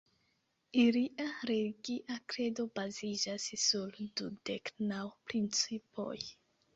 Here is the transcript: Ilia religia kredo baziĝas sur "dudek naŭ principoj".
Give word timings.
Ilia 0.83 1.25
religia 1.49 2.15
kredo 2.33 2.65
baziĝas 2.79 3.45
sur 3.65 3.93
"dudek 4.23 4.73
naŭ 4.93 5.03
principoj". 5.33 6.17